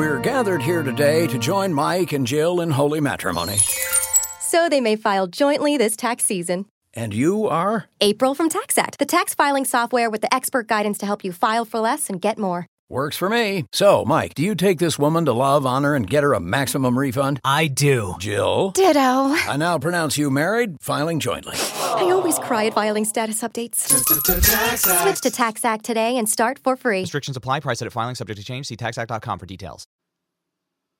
[0.00, 3.58] We're gathered here today to join Mike and Jill in holy matrimony.
[4.40, 6.64] So they may file jointly this tax season.
[6.94, 7.84] And you are?
[8.00, 11.66] April from TaxAct, the tax filing software with the expert guidance to help you file
[11.66, 12.66] for less and get more.
[12.90, 13.66] Works for me.
[13.70, 16.98] So, Mike, do you take this woman to love, honor, and get her a maximum
[16.98, 17.38] refund?
[17.44, 18.16] I do.
[18.18, 18.72] Jill?
[18.72, 19.30] Ditto.
[19.46, 21.54] I now pronounce you married, filing jointly.
[21.54, 23.86] I always cry at filing status updates.
[23.86, 27.02] Switch to TaxAct today and start for free.
[27.02, 27.60] Restrictions apply.
[27.60, 28.66] Price at filing subject to change.
[28.66, 29.84] See taxact.com for details.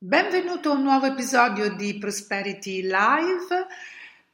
[0.00, 3.66] Benvenuto a un nuovo episodio di Prosperity Live.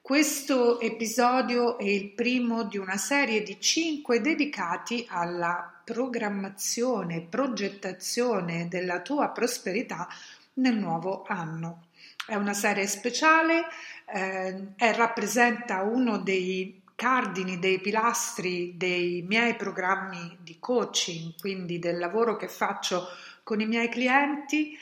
[0.02, 9.02] Questo episodio è il primo di una serie di cinque dedicati alla programmazione, progettazione della
[9.02, 10.08] tua prosperità
[10.54, 11.84] nel nuovo anno.
[12.26, 13.66] È una serie speciale,
[14.12, 21.98] eh, è, rappresenta uno dei cardini, dei pilastri dei miei programmi di coaching, quindi del
[21.98, 23.06] lavoro che faccio
[23.44, 24.76] con i miei clienti.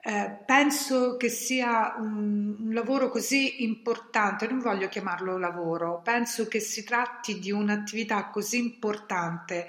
[0.00, 6.60] Eh, penso che sia un, un, lavoro così importante, non voglio chiamarlo lavoro, penso che
[6.60, 9.66] si tratti di un'attività così importante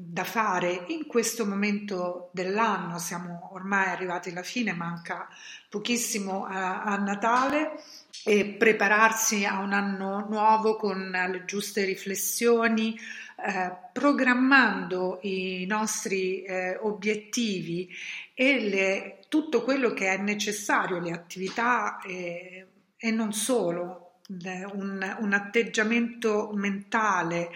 [0.00, 5.28] da fare in questo momento dell'anno, siamo ormai arrivati alla fine, manca
[5.68, 7.80] pochissimo a, a Natale
[8.24, 12.96] e prepararsi a un anno nuovo con le giuste riflessioni,
[13.40, 17.88] eh, programmando i nostri eh, obiettivi
[18.34, 22.66] e le, tutto quello che è necessario, le attività eh,
[22.96, 27.50] e non solo, un, un, atteggiamento mentale,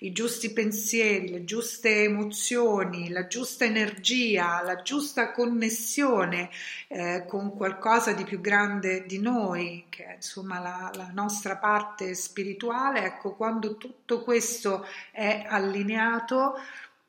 [0.00, 6.50] i giusti pensieri, le giuste emozioni, la giusta energia, la giusta connessione
[6.88, 12.14] eh, con qualcosa di più grande di noi, che è insomma la, la nostra parte
[12.14, 16.56] spirituale, ecco, quando tutto questo è allineato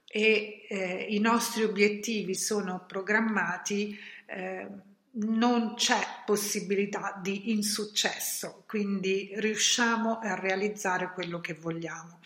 [0.07, 10.19] e eh, i nostri obiettivi sono programmati, eh, non c'è possibilità di insuccesso, quindi riusciamo
[10.19, 12.19] a realizzare quello che vogliamo.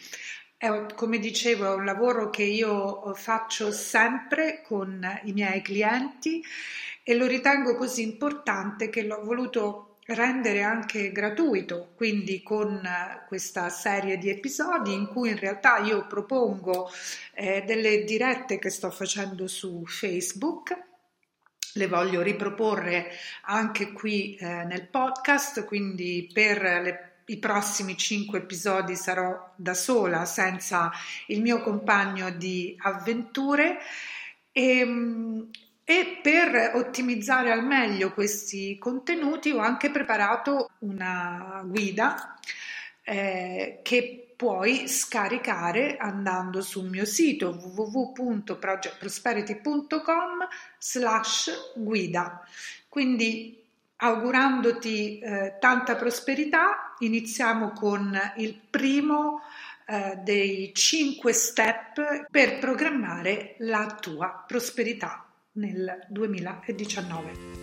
[0.57, 6.44] È, come dicevo, è un lavoro che io faccio sempre con i miei clienti
[7.03, 12.81] e lo ritengo così importante che l'ho voluto rendere anche gratuito, quindi con
[13.28, 16.90] questa serie di episodi in cui in realtà io propongo
[17.34, 20.91] eh, delle dirette che sto facendo su Facebook
[21.73, 23.11] le voglio riproporre
[23.44, 30.25] anche qui eh, nel podcast, quindi per le, i prossimi cinque episodi sarò da sola,
[30.25, 30.91] senza
[31.28, 33.79] il mio compagno di avventure.
[34.51, 35.50] E, ehm,
[35.85, 42.39] e per ottimizzare al meglio questi contenuti ho anche preparato una guida
[43.03, 50.47] eh, che puoi scaricare andando sul mio sito www.projectprosperity.com
[50.78, 52.44] slash guida.
[52.90, 53.62] Quindi
[53.97, 59.42] augurandoti eh, tanta prosperità, iniziamo con il primo
[59.86, 67.62] eh, dei cinque step per programmare la tua prosperità nel 2019.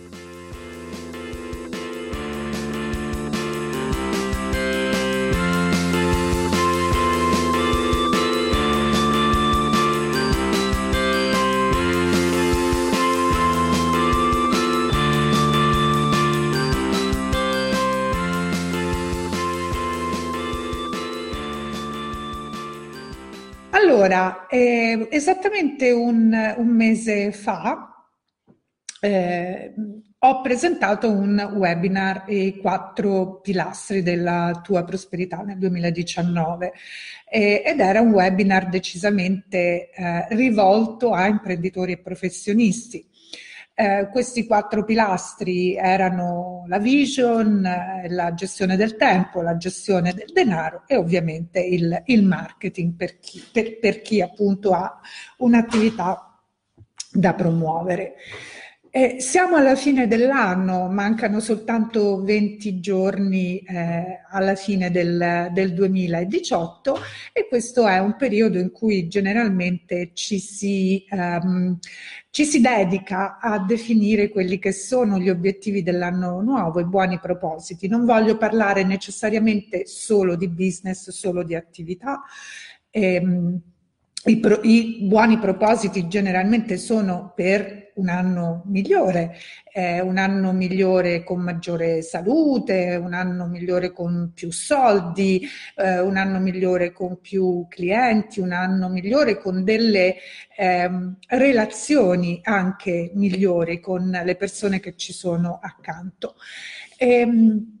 [24.01, 28.07] Allora, eh, esattamente un, un, mese fa
[28.99, 29.73] eh,
[30.17, 36.73] ho presentato un webinar, i quattro pilastri della tua prosperità nel 2019
[37.29, 43.07] eh, ed era un webinar decisamente eh, rivolto a imprenditori e professionisti.
[43.73, 50.31] Eh, questi quattro pilastri erano la vision, eh, la gestione del tempo, la gestione del
[50.33, 54.99] denaro e ovviamente il, il marketing per chi, per, per chi appunto ha
[55.37, 56.37] un'attività
[57.11, 58.15] da promuovere.
[58.93, 66.97] Eh, siamo alla fine dell'anno, mancano soltanto 20 giorni eh, alla fine del, del, 2018
[67.31, 71.79] e questo è un periodo in cui generalmente ci si, um,
[72.31, 77.87] ci si dedica a definire quelli che sono gli obiettivi dell'anno nuovo, i buoni propositi.
[77.87, 82.23] Non voglio parlare necessariamente solo di business, solo di attività.
[82.89, 83.57] Ehm,
[84.25, 89.35] i, pro, I buoni propositi generalmente sono per un anno migliore,
[89.73, 96.17] eh, un anno migliore con maggiore salute, un anno migliore con più soldi, eh, un
[96.17, 100.15] anno migliore con più clienti, un anno migliore con delle
[100.57, 106.35] ehm, relazioni anche migliori con le persone che ci sono accanto.
[106.97, 107.79] Ehm,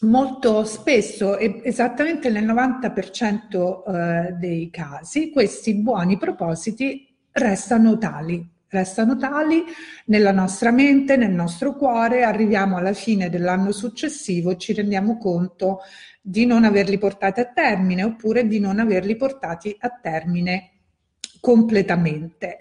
[0.00, 9.64] molto spesso, esattamente nel 90% eh, dei casi, questi buoni propositi restano tali, restano tali
[10.06, 15.80] nella nostra mente, nel nostro cuore, arriviamo alla fine dell'anno successivo, ci rendiamo conto
[16.22, 20.70] di non averli portati a termine oppure di non averli portati a termine
[21.40, 22.58] completamente.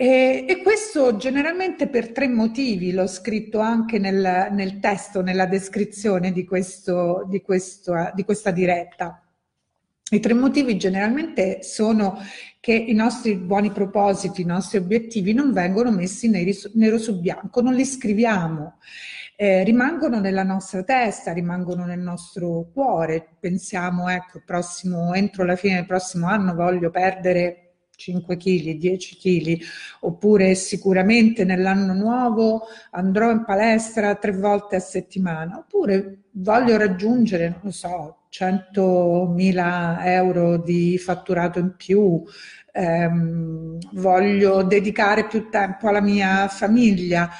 [0.00, 6.30] E, e, questo generalmente per tre motivi, l'ho scritto anche nel, nel testo, nella descrizione
[6.30, 9.27] di, questo, di, questo, di questa diretta.
[10.10, 12.18] I tre motivi generalmente sono
[12.60, 17.74] che i nostri buoni propositi, i nostri obiettivi non vengono messi nero su bianco, non
[17.74, 18.78] li scriviamo.
[19.36, 23.36] Eh, rimangono nella nostra testa, rimangono nel nostro cuore.
[23.38, 29.60] Pensiamo, ecco, prossimo, entro la fine del prossimo anno voglio perdere 5 kg, 10 kg,
[30.00, 32.62] oppure sicuramente nell'anno nuovo
[32.92, 40.58] andrò in palestra tre volte a settimana, oppure voglio raggiungere, non lo so, 100.000 euro
[40.58, 42.22] di fatturato in più,
[42.72, 47.30] ehm, voglio dedicare più tempo alla mia famiglia,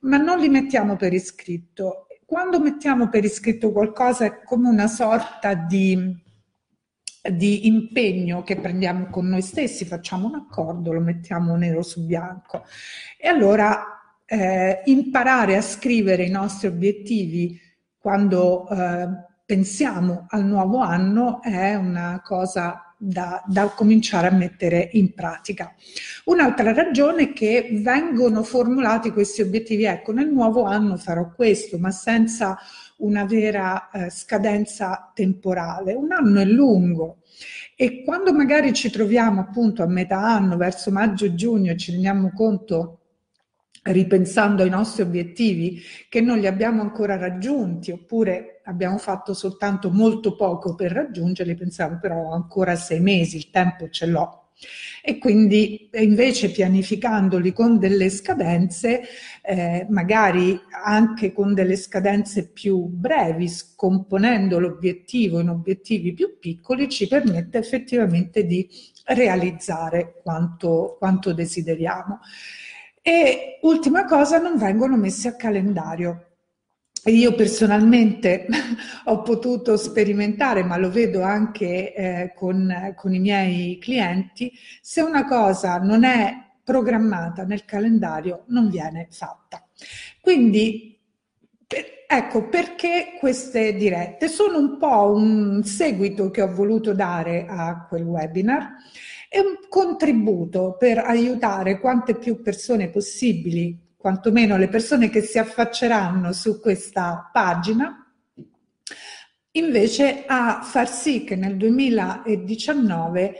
[0.00, 2.06] ma non li mettiamo per iscritto.
[2.24, 6.24] Quando mettiamo per iscritto qualcosa è come una sorta di
[7.30, 12.64] di impegno che prendiamo con noi stessi, facciamo un accordo, lo mettiamo nero su bianco.
[13.18, 17.58] E allora eh, imparare a scrivere i nostri obiettivi
[17.98, 19.08] quando eh,
[19.46, 25.72] pensiamo al nuovo anno è una cosa da, da, cominciare a mettere in pratica.
[26.24, 31.92] Un'altra ragione è che vengono formulati questi obiettivi, ecco, nel nuovo anno farò questo, ma
[31.92, 32.58] senza
[32.98, 35.92] una vera eh, scadenza temporale.
[35.92, 37.18] Un anno è lungo
[37.76, 43.00] e quando magari ci troviamo appunto a metà anno, verso maggio-giugno, ci rendiamo conto
[43.82, 50.36] ripensando ai nostri obiettivi che non li abbiamo ancora raggiunti oppure abbiamo fatto soltanto molto
[50.36, 54.46] poco per raggiungerli, pensiamo però ancora sei mesi, il tempo ce l'ho
[55.02, 59.02] e quindi invece pianificandoli con delle scadenze,
[59.42, 67.06] eh, magari anche con delle scadenze più brevi, scomponendo l'obiettivo in obiettivi più piccoli, ci
[67.06, 68.68] permette effettivamente di
[69.04, 72.20] realizzare quanto, quanto desideriamo.
[73.02, 76.35] E ultima cosa, non vengono messi a calendario.
[77.06, 78.46] Io personalmente
[79.06, 85.24] ho potuto sperimentare, ma lo vedo anche eh, con, con i miei clienti, se una
[85.24, 89.64] cosa non è programmata nel calendario non viene fatta.
[90.20, 90.98] Quindi
[92.08, 98.02] ecco perché queste dirette sono un po' un seguito che ho voluto dare a quel
[98.02, 98.74] webinar
[99.28, 106.32] e un contributo per aiutare quante più persone possibili quantomeno le persone che si affacceranno
[106.32, 108.06] su questa pagina,
[109.50, 113.34] invece a far sì che nel 2019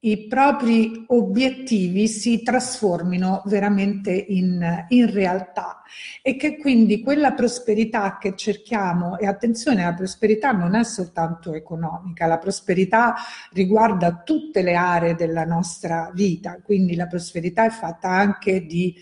[0.00, 5.80] i propri obiettivi si trasformino veramente in, in, realtà
[6.20, 12.26] e che quindi quella prosperità che cerchiamo, e attenzione, la prosperità non è soltanto economica,
[12.26, 13.14] la prosperità
[13.52, 18.94] riguarda tutte le aree della nostra vita, quindi la prosperità è fatta anche di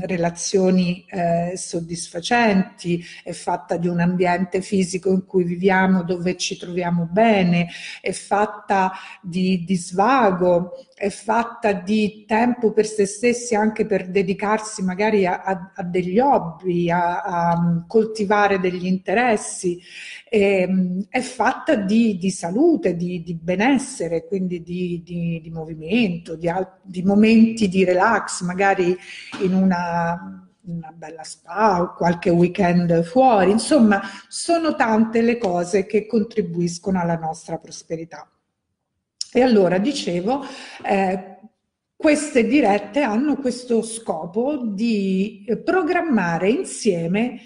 [0.00, 7.08] relazioni eh, soddisfacenti, è fatta di un ambiente fisico in cui viviamo dove ci troviamo
[7.10, 7.68] bene,
[8.00, 8.92] è fatta
[9.22, 15.42] di, di svago, è fatta di tempo per se stessi anche per dedicarsi magari a,
[15.42, 19.80] a, a degli hobby, a, a, coltivare degli interessi,
[20.30, 27.68] ehm, è fatta di, di salute, di, di, benessere, quindi di, di movimento, di, momenti
[27.68, 28.96] di relax, magari
[29.40, 36.06] in una una bella spa o qualche weekend fuori, insomma sono tante le cose che
[36.06, 38.30] contribuiscono alla nostra prosperità.
[39.32, 40.44] E allora dicevo,
[40.84, 41.38] eh,
[41.96, 47.40] queste dirette hanno questo scopo di programmare insieme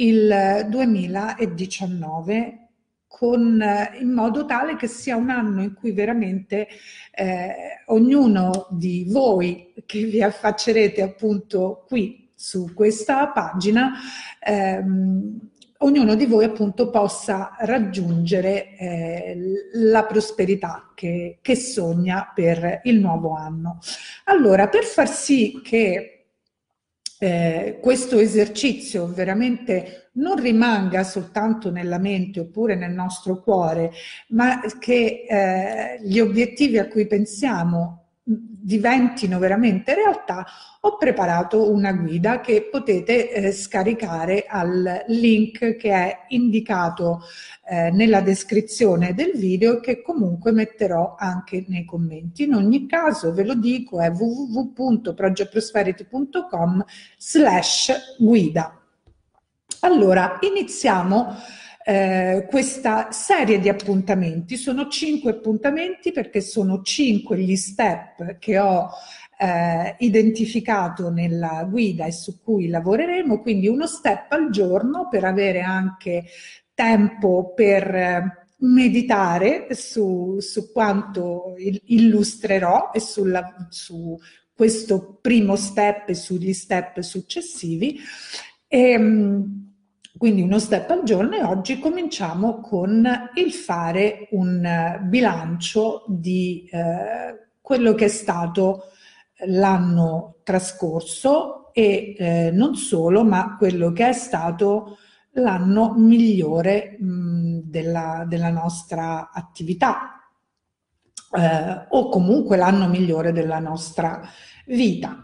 [0.00, 2.66] il 2019
[3.06, 3.64] con,
[4.00, 6.68] in modo tale che sia un anno in cui veramente
[7.10, 13.94] eh, ognuno di voi che vi affaccerete appunto qui su questa pagina
[14.40, 15.38] ehm,
[15.78, 19.36] ognuno di voi appunto possa raggiungere eh,
[19.72, 23.78] la prosperità che, che, sogna per il nuovo anno.
[24.24, 26.17] Allora, per far sì che
[27.20, 33.90] eh, questo esercizio veramente non rimanga soltanto nella mente oppure nel nostro cuore,
[34.28, 37.97] ma che eh, gli obiettivi a cui pensiamo
[38.30, 40.44] diventino veramente realtà,
[40.80, 47.22] ho preparato una guida che potete eh, scaricare al link che è indicato
[47.66, 52.42] eh, nella descrizione del video che comunque metterò anche nei commenti.
[52.42, 56.84] In ogni caso ve lo dico è www.projectprosperity.com
[57.16, 58.78] slash guida.
[59.80, 61.36] Allora, iniziamo
[61.88, 64.58] eh, questa serie di appuntamenti.
[64.58, 68.90] Sono cinque appuntamenti perché sono cinque gli step che ho
[69.38, 75.62] eh, identificato nella guida e su cui lavoreremo, quindi uno step al giorno per avere
[75.62, 76.24] anche
[76.74, 84.14] tempo per eh, meditare su, su quanto illustrerò e sulla, su
[84.52, 87.98] questo primo step e sugli step successivi.
[88.66, 89.67] E, ehm,
[90.16, 96.68] quindi uno step al giorno e oggi cominciamo con il fare un eh, bilancio di
[96.70, 98.84] eh, quello che è stato
[99.46, 104.96] l'anno trascorso e eh, non solo, ma quello che è stato
[105.32, 110.30] l'anno migliore mh, della, della, nostra attività
[111.32, 114.22] eh, o comunque l'anno migliore della nostra
[114.66, 115.22] vita.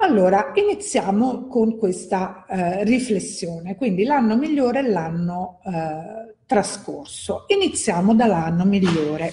[0.00, 3.74] Allora, iniziamo con questa eh, riflessione.
[3.74, 7.46] Quindi l'anno migliore è l'anno eh, trascorso.
[7.48, 9.32] Iniziamo dall'anno migliore.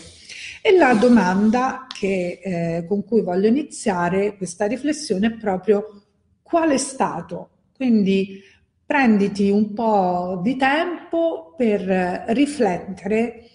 [0.63, 6.01] E la domanda che, eh, con cui voglio iniziare questa riflessione è proprio
[6.41, 7.50] qual è stato?
[7.75, 8.41] Quindi
[8.84, 13.50] prenditi un po' di tempo per riflettere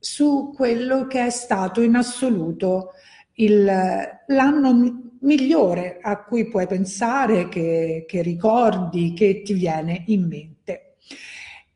[0.00, 2.90] su quello che è stato in assoluto
[3.34, 10.94] il, l'anno migliore a cui puoi pensare, che, che ricordi, che ti viene in mente.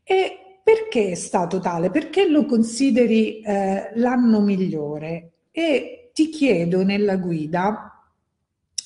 [0.03, 1.91] E perché è stato tale?
[1.91, 5.31] Perché lo consideri eh, l'anno migliore?
[5.51, 7.87] E ti chiedo nella guida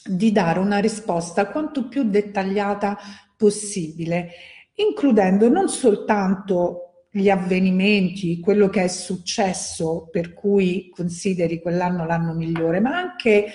[0.08, 2.98] di dare una risposta quanto più dettagliata
[3.38, 4.32] possibile,
[4.76, 12.82] includendo non soltanto gli avvenimenti, quello che è successo per cui consideri quell'anno l'anno migliore,
[12.82, 13.46] ma anche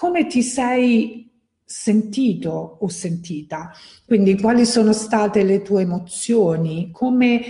[0.00, 1.30] come ti sei
[1.62, 3.70] sentito o sentita?
[4.06, 6.88] Quindi quali sono state le tue emozioni?
[6.90, 7.42] Come,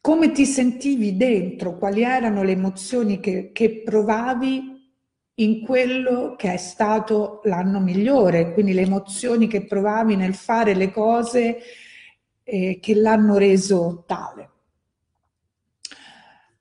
[0.00, 1.76] come ti sentivi dentro?
[1.76, 4.62] Quali erano le emozioni che, che provavi
[5.34, 8.52] in quello che è stato l'anno migliore?
[8.52, 11.58] Quindi le emozioni che provavi nel fare le cose
[12.44, 14.50] eh, che l'hanno reso tale.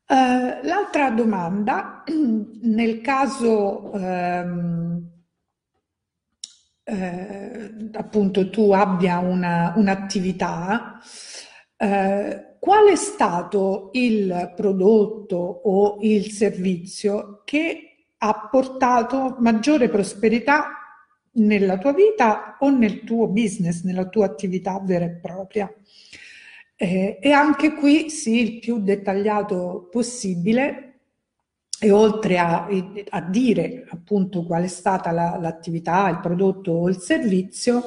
[0.07, 5.10] Uh, l'altra domanda, nel caso um,
[6.91, 10.99] eh, appunto tu abbia una, un'attività,
[11.77, 20.77] eh, qual è stato il prodotto o il servizio che ha portato maggiore prosperità
[21.33, 25.73] nella tua vita o nel tuo business, nella tua attività vera e propria?
[26.75, 30.90] Eh, e anche qui sì, il più dettagliato possibile
[31.83, 32.67] e oltre a,
[33.09, 37.81] a, dire appunto qual è stata la, l'attività, il prodotto o il servizio,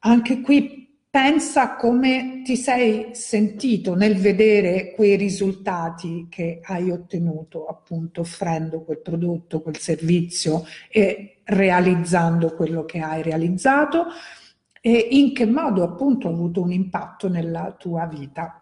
[0.00, 8.22] anche qui pensa come ti sei sentito nel vedere quei risultati che hai ottenuto, appunto
[8.22, 14.06] offrendo quel prodotto, quel servizio e realizzando quello che hai realizzato
[14.80, 18.60] e in che modo appunto ha avuto un impatto nella tua vita.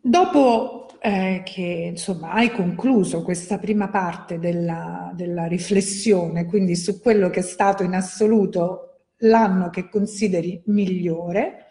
[0.00, 7.30] Dopo eh, che insomma hai concluso questa prima parte della, della riflessione, quindi su quello
[7.30, 8.88] che è stato in assoluto
[9.18, 11.66] l'anno che consideri migliore,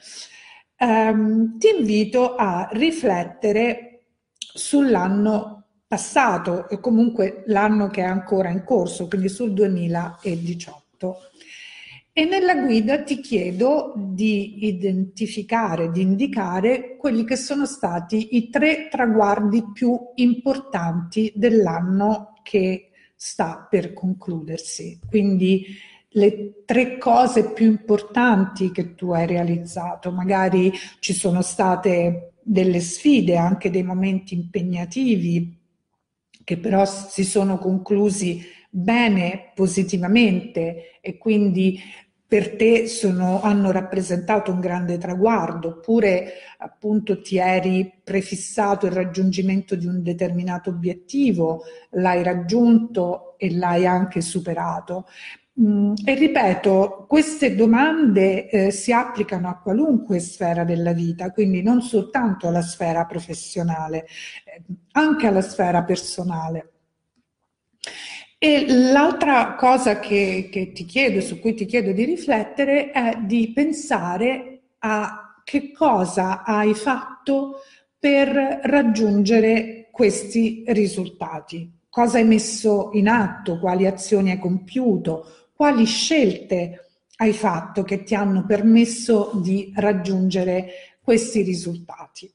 [0.78, 4.02] ehm, ti invito a riflettere
[4.38, 11.18] sull'anno passato e comunque l'anno che è ancora in corso, quindi sul 2018.
[12.18, 18.88] E nella guida ti chiedo di identificare, di indicare quelli che sono stati i tre
[18.90, 25.00] traguardi più importanti dell'anno che sta per concludersi.
[25.08, 25.64] Quindi
[26.10, 30.12] le tre cose più importanti che tu hai realizzato.
[30.12, 35.56] Magari ci sono state delle sfide, anche dei momenti impegnativi
[36.44, 41.80] che però si sono conclusi bene, positivamente e quindi
[42.28, 49.76] per te sono, hanno rappresentato un grande traguardo, oppure appunto ti eri prefissato il raggiungimento
[49.76, 55.06] di un determinato obiettivo, l'hai raggiunto e l'hai anche superato.
[55.60, 61.82] Mm, e ripeto, queste domande eh, si applicano a qualunque sfera della vita, quindi non
[61.82, 64.06] soltanto alla sfera professionale,
[64.46, 66.74] eh, anche alla sfera personale.
[68.40, 73.52] E l'altra cosa che, che ti chiedo, su cui ti chiedo di riflettere, è di
[73.52, 77.62] pensare a che cosa hai fatto
[77.98, 78.30] per
[78.64, 81.80] raggiungere questi risultati.
[81.90, 88.14] Cosa hai messo in atto, quali azioni hai compiuto, quali scelte hai fatto che ti
[88.14, 92.32] hanno permesso di raggiungere questi risultati.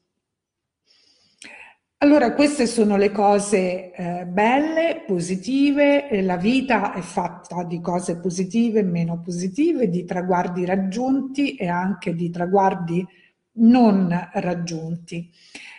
[2.03, 8.79] Allora, queste sono le cose eh, belle, positive, la vita è fatta di cose positive
[8.79, 13.07] e meno positive, di traguardi raggiunti e anche di traguardi
[13.53, 15.31] non raggiunti.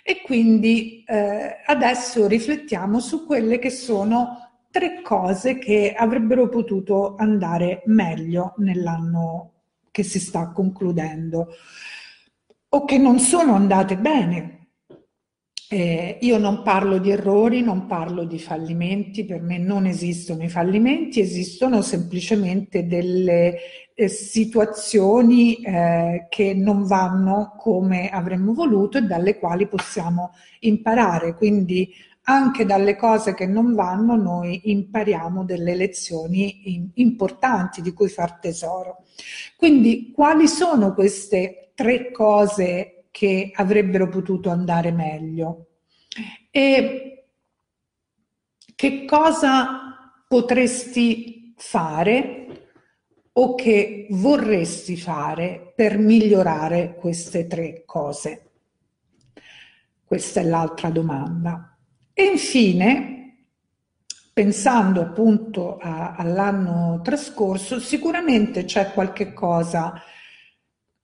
[0.02, 7.82] E quindi eh, adesso riflettiamo su quelle che sono tre cose che avrebbero potuto andare
[7.84, 9.52] meglio nell'anno
[9.90, 11.48] che si sta concludendo
[12.70, 14.63] o che non sono andate bene
[15.74, 20.48] eh, io non parlo di errori, non parlo di fallimenti, per me non esistono i
[20.48, 23.56] fallimenti, esistono semplicemente delle
[23.92, 31.34] eh, situazioni eh, che non vanno come avremmo voluto e dalle quali possiamo imparare.
[31.34, 31.92] Quindi
[32.26, 38.38] anche dalle cose che non vanno noi impariamo delle lezioni in, importanti di cui far
[38.38, 39.02] tesoro.
[39.56, 45.68] Quindi quali sono queste tre cose che avrebbero potuto andare meglio.
[46.50, 47.26] E
[48.74, 52.72] che cosa potresti fare
[53.30, 58.50] o che vorresti fare per migliorare queste tre cose?
[60.04, 61.78] Questa è l'altra domanda.
[62.12, 63.46] E infine,
[64.32, 70.02] pensando appunto all'anno trascorso, sicuramente c'è qualche cosa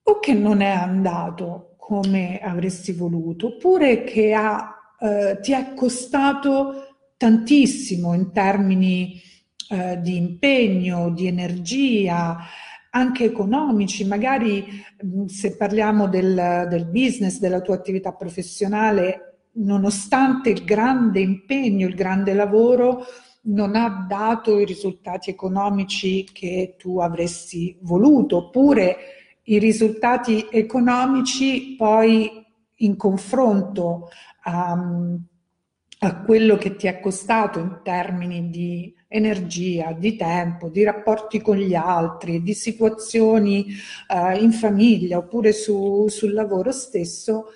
[0.03, 6.99] o che non è andato come avresti voluto, oppure che ha, eh, ti è costato
[7.17, 9.19] tantissimo in termini
[9.67, 12.37] eh, di impegno, di energia,
[12.91, 14.63] anche economici, magari
[15.01, 21.95] mh, se parliamo del, del business, della tua attività professionale, nonostante il grande impegno, il
[21.95, 23.05] grande lavoro,
[23.45, 28.97] non ha dato i risultati economici che tu avresti voluto, oppure
[29.51, 32.29] i risultati economici poi
[32.77, 34.09] in confronto
[34.43, 34.77] a,
[35.99, 41.57] a, quello che ti è costato in termini di energia, di tempo, di rapporti con
[41.57, 43.67] gli altri, di situazioni
[44.07, 47.47] eh, in famiglia oppure su, sul lavoro stesso,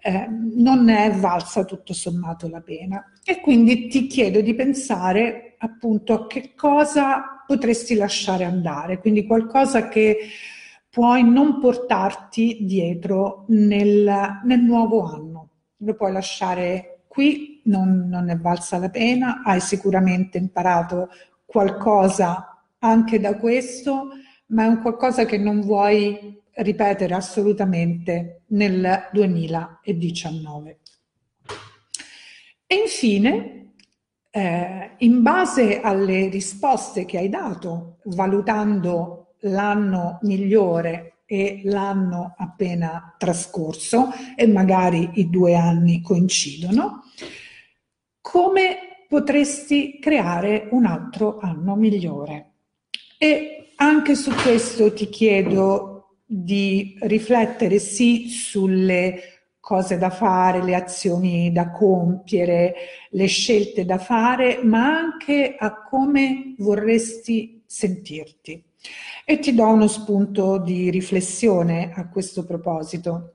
[0.00, 3.12] eh, non è valsa tutto sommato la pena.
[3.24, 9.88] E quindi ti chiedo di pensare appunto a che cosa potresti lasciare andare, quindi qualcosa
[9.88, 10.18] che
[10.92, 15.48] puoi non portarti dietro nel, nel nuovo anno.
[15.78, 21.08] Lo puoi lasciare qui, non, non è valsa la pena, hai sicuramente imparato
[21.46, 24.08] qualcosa anche da questo,
[24.48, 30.78] ma è un qualcosa che non vuoi ripetere assolutamente nel 2019.
[32.66, 33.72] E infine,
[34.30, 44.10] eh, in base alle risposte che hai dato, valutando l'anno migliore e l'anno appena trascorso
[44.36, 47.04] e magari i due anni coincidono,
[48.20, 52.50] come potresti creare un altro anno migliore?
[53.18, 59.20] E anche su questo ti chiedo di riflettere sì sulle
[59.58, 62.74] cose da fare, le azioni da compiere,
[63.10, 68.62] le scelte da fare, ma anche a come vorresti sentirti.
[69.24, 73.34] E ti do uno spunto di riflessione a questo proposito.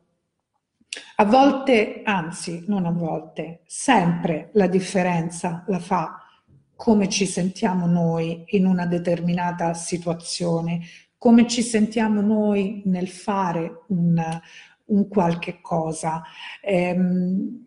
[1.18, 6.22] A volte, anzi non a volte, sempre la differenza la fa
[6.78, 10.82] come ci sentiamo noi in una determinata situazione,
[11.18, 14.22] come ci sentiamo noi nel fare un,
[14.86, 16.22] un qualche cosa.
[16.62, 17.66] Ehm,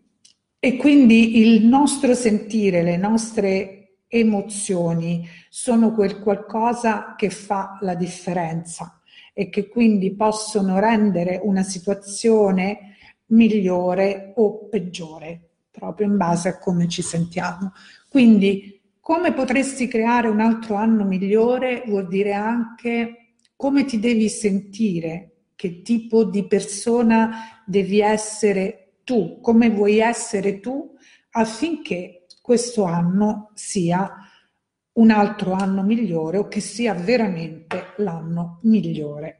[0.57, 3.80] e quindi il nostro sentire, le nostre
[4.13, 8.99] emozioni sono quel qualcosa che fa la differenza
[9.33, 12.97] e che quindi possono rendere una situazione
[13.27, 17.71] migliore o peggiore, proprio in base a come ci sentiamo.
[18.09, 25.31] Quindi come potresti creare un altro anno migliore vuol dire anche come ti devi sentire,
[25.55, 30.95] che tipo di persona devi essere tu, come vuoi essere tu
[31.31, 34.13] affinché questo anno sia
[34.93, 39.37] un altro anno migliore o che sia veramente l'anno migliore.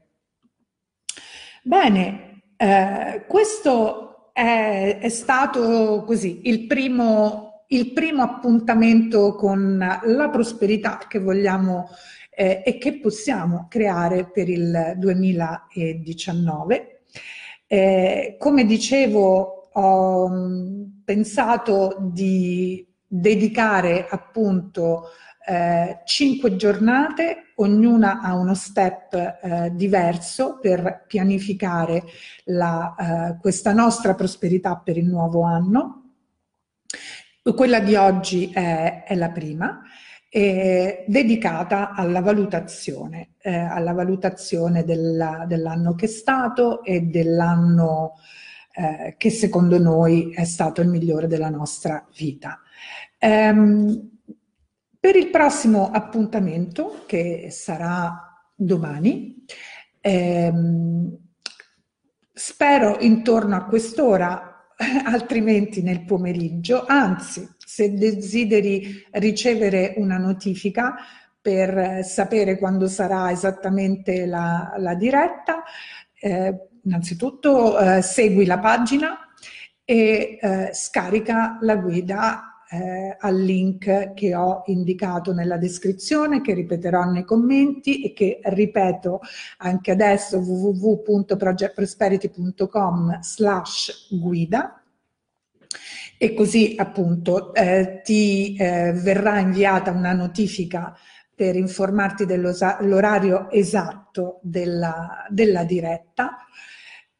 [1.64, 11.00] Bene, eh, questo è, è, stato così il primo, il primo appuntamento con la prosperità
[11.08, 11.90] che vogliamo
[12.30, 17.04] eh, e che possiamo creare per il 2019.
[17.68, 25.10] Eh, come dicevo, ho mm, pensato di dedicare appunto
[25.46, 32.04] eh, cinque giornate, ognuna ha uno step eh, diverso per pianificare
[32.46, 35.98] la, eh, questa nostra prosperità per il nuovo anno.
[37.44, 39.82] Quella di oggi è, è la prima,
[40.30, 48.14] dedicata alla valutazione, eh, alla valutazione della, dell'anno che è stato e dell'anno
[48.74, 52.62] eh, che secondo noi è stato il migliore della nostra vita.
[53.24, 54.10] Um,
[55.00, 59.44] per il prossimo appuntamento, che sarà domani,
[60.00, 61.18] ehm,
[62.32, 64.74] spero intorno a quest'ora,
[65.06, 70.96] altrimenti nel pomeriggio, anzi, se desideri ricevere una notifica
[71.42, 75.64] per sapere quando sarà esattamente la, la diretta,
[76.20, 79.18] eh, innanzitutto eh, segui la pagina
[79.84, 87.04] e eh, scarica la guida eh, al link che ho indicato nella descrizione, che ripeterò
[87.04, 89.20] nei commenti e che ripeto
[89.58, 94.82] anche adesso www.projectprosperity.com slash guida
[96.18, 100.98] e così appunto eh, ti eh, verrà inviata una notifica
[101.36, 106.38] per informarti dell'orario esatto della, della diretta.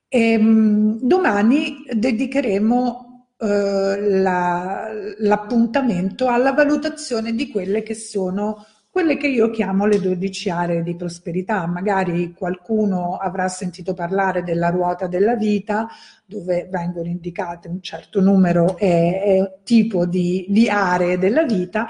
[0.08, 3.11] E, ehm, domani dedicheremo
[3.42, 10.50] eh, la, l'appuntamento alla valutazione di quelle che sono quelle che io chiamo le 12
[10.50, 11.66] aree di prosperità.
[11.66, 15.88] Magari qualcuno avrà sentito parlare della ruota della vita,
[16.26, 21.88] dove vengono indicate un certo numero e, tipo di, di aree della vita.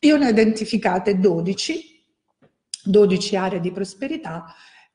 [0.00, 2.04] Io ne ho identificate 12,
[2.84, 4.44] 12 aree di prosperità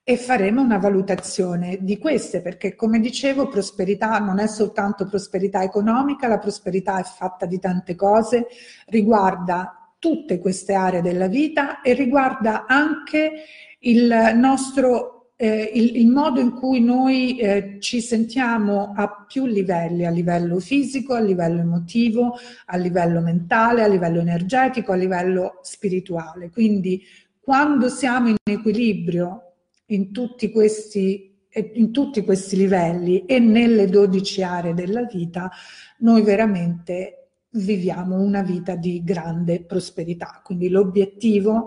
[0.09, 6.27] e faremo una valutazione di queste, perché come dicevo, prosperità non è soltanto prosperità economica,
[6.27, 8.47] la prosperità è fatta di tante cose,
[8.87, 13.33] riguarda tutte queste aree della vita e riguarda anche
[13.81, 20.07] il nostro eh, il, il, modo in cui noi eh, ci sentiamo a più livelli,
[20.07, 26.49] a livello fisico, a livello emotivo, a livello mentale, a livello energetico, a livello spirituale.
[26.49, 26.99] Quindi
[27.39, 29.43] quando siamo in equilibrio
[29.89, 31.29] in tutti questi
[31.73, 35.49] in tutti questi livelli e nelle 12 aree della vita,
[35.99, 40.41] noi veramente viviamo una vita di grande prosperità.
[40.43, 41.65] Quindi l'obiettivo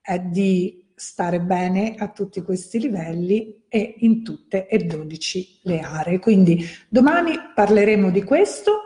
[0.00, 6.18] è di stare bene a tutti questi livelli e in tutte e 12 le aree.
[6.18, 8.82] Quindi domani parleremo di questo.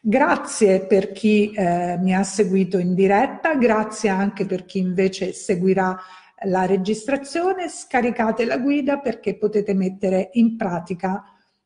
[0.00, 5.96] Grazie per chi eh, mi ha seguito in diretta, grazie anche per chi invece seguirà
[6.44, 11.22] la registrazione, scaricate la guida perché potete mettere in pratica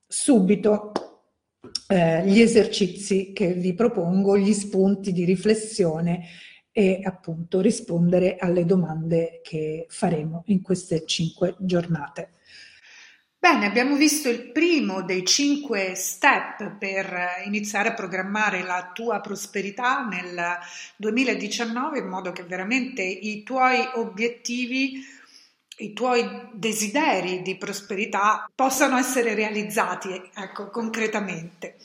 [0.06, 0.92] subito
[1.88, 6.24] eh, gli esercizi che vi propongo, gli spunti di riflessione
[6.70, 12.32] e appunto rispondere alle domande che faremo in queste cinque giornate.
[13.38, 20.04] Bene, abbiamo visto il primo dei cinque step per iniziare a programmare la tua prosperità
[20.04, 20.58] nel
[20.96, 25.04] 2019 in modo che veramente i tuoi obiettivi,
[25.78, 31.76] i tuoi desideri di prosperità possano essere realizzati, ecco, concretamente.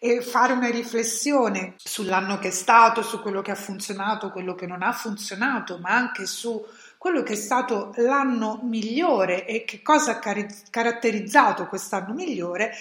[0.00, 4.66] E fare una riflessione sull'anno che è stato, su quello che ha funzionato, quello che
[4.66, 6.62] non ha funzionato, ma anche su
[7.04, 12.72] quello che è stato l'anno migliore e che cosa ha car- caratterizzato quest'anno migliore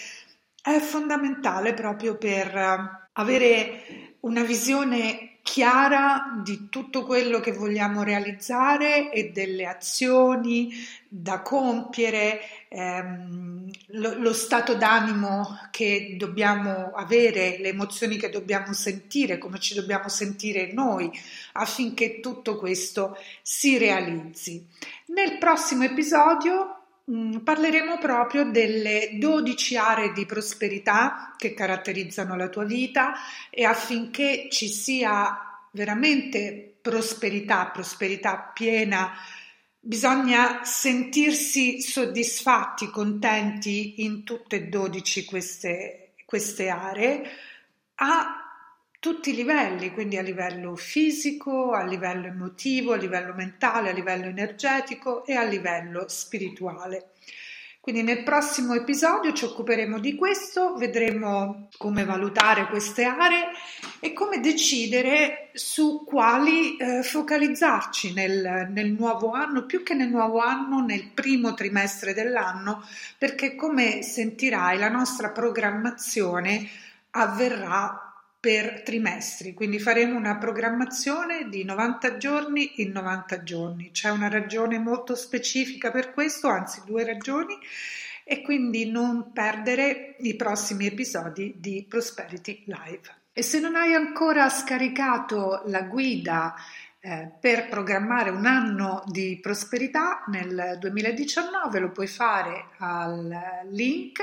[0.62, 9.12] è fondamentale proprio per eh, avere una visione chiara di tutto quello che vogliamo realizzare
[9.12, 10.74] e delle azioni
[11.08, 19.38] da compiere, ehm, lo, lo, stato d'animo che dobbiamo avere, le emozioni che dobbiamo sentire,
[19.38, 21.12] come ci dobbiamo sentire noi
[21.52, 24.66] affinché tutto questo si realizzi.
[25.08, 33.14] Nel prossimo episodio parleremo proprio delle 12 aree di prosperità che caratterizzano la tua vita
[33.50, 39.12] e affinché ci sia veramente prosperità, prosperità piena,
[39.80, 47.30] bisogna sentirsi soddisfatti, contenti in tutte e 12 queste, queste aree,
[47.96, 48.43] a
[49.04, 54.28] tutti i livelli, quindi a livello fisico, a livello emotivo, a livello mentale, a livello
[54.28, 57.10] energetico e a livello spirituale.
[57.82, 63.48] Quindi nel prossimo episodio ci occuperemo di questo, vedremo come valutare queste aree
[64.00, 70.40] e come decidere su quali eh, focalizzarci nel, nel nuovo anno, più che nel nuovo
[70.40, 72.88] anno, nel primo trimestre dell'anno,
[73.18, 76.70] perché come sentirai la nostra programmazione
[77.10, 78.03] avverrà
[78.44, 83.92] per trimestri, quindi faremo una programmazione di 90 giorni in 90 giorni.
[83.92, 87.58] C'è una ragione molto specifica per questo, anzi due ragioni,
[88.26, 93.16] e quindi non perdere i prossimi episodi di Prosperity Live.
[93.32, 96.54] E se non hai ancora scaricato la guida
[97.00, 104.20] eh, per programmare un anno di prosperità nel 2019, lo puoi fare al link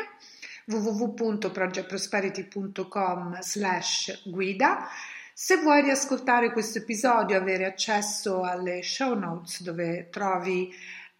[0.66, 4.86] www.projectprosperity.com slash guida.
[5.32, 10.72] Se vuoi riascoltare questo episodio avere accesso alle show notes dove trovi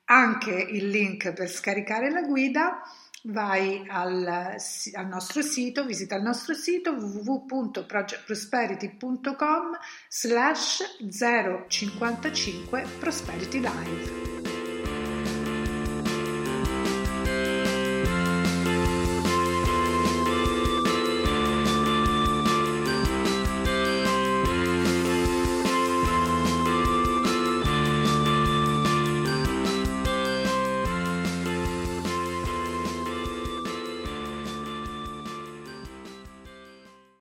[0.05, 2.83] anche il link per scaricare la guida,
[3.24, 4.57] vai al,
[4.94, 14.49] al, nostro sito, visita il nostro sito www.projectprosperity.com slash 055 Prosperity Live.